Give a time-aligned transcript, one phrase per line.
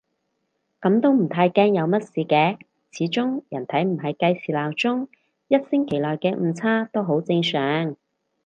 [0.81, 2.57] 噉都唔太驚有乜事嘅，
[2.89, 5.07] 始終人體唔係計時鬧鐘，
[5.47, 7.95] 一星期內嘅誤差都好正常